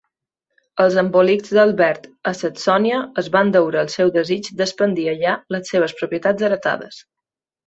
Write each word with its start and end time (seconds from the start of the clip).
Els 0.83 0.95
embolics 1.01 1.51
d'Albert 1.57 2.07
a 2.31 2.33
Saxònia 2.39 3.01
es 3.25 3.29
van 3.37 3.53
deure 3.57 3.81
al 3.83 3.93
seu 3.97 4.13
desig 4.19 4.51
d'expandir 4.63 5.07
allà 5.13 5.35
les 5.57 5.71
seves 5.75 5.95
propietats 6.01 6.49
heretades. 6.49 7.01